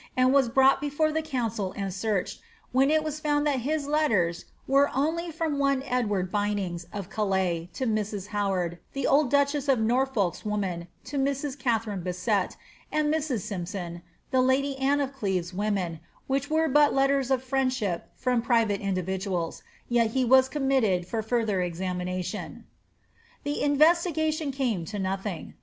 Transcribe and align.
and 0.17 0.33
was 0.33 0.49
brought 0.49 0.81
before 0.81 1.11
the 1.11 1.21
council 1.21 1.73
and 1.77 1.93
searched, 1.93 2.41
when 2.71 2.89
it 2.89 3.03
was 3.03 3.19
found 3.19 3.45
that 3.45 3.59
his 3.59 3.85
letters 3.85 4.45
were 4.65 4.89
only 4.95 5.29
from 5.29 5.59
one 5.59 5.83
Edward 5.83 6.31
Bynings 6.31 6.87
of 6.91 7.11
Calais 7.11 7.69
to 7.75 7.85
Mrs. 7.85 8.29
Howard, 8.29 8.79
the 8.93 9.05
old 9.05 9.29
duchess 9.29 9.67
of 9.67 9.77
Norfolk's 9.79 10.43
woman, 10.43 10.87
to 11.03 11.19
Mrs. 11.19 11.55
Katharine 11.59 12.01
Bassett, 12.01 12.57
and 12.91 13.13
Mrs. 13.13 13.41
Sympson, 13.41 14.01
the 14.31 14.41
lady 14.41 14.75
Anne 14.79 15.01
of 15.01 15.13
Cleve's 15.13 15.53
women, 15.53 15.99
which 16.25 16.49
were 16.49 16.67
but 16.67 16.95
letters 16.95 17.29
of 17.29 17.43
friendship 17.43 18.09
from 18.15 18.41
private 18.41 18.81
individuals; 18.81 19.61
yet 19.87 20.09
he 20.13 20.25
was 20.25 20.49
committed 20.49 21.05
for 21.05 21.21
further 21.21 21.61
examination. 21.61 22.65
"^ 23.41 23.43
The 23.43 23.61
investigation 23.61 24.51
came 24.51 24.83
to 24.85 24.97
nothing. 24.97 25.53